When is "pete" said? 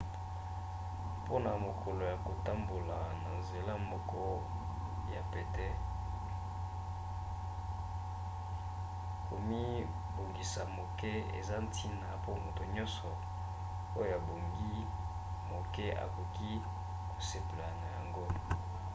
5.31-5.67